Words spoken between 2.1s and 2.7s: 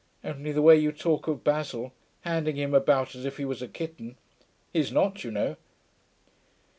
handing